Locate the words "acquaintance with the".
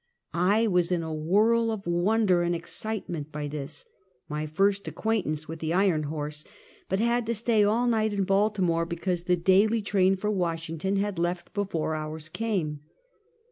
4.87-5.75